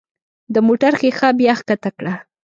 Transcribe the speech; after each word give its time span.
د 0.53 0.55
موټر 0.67 0.91
ښيښه 0.99 1.29
بیا 1.39 1.53
ښکته 1.59 1.89
کړه. 1.97 2.13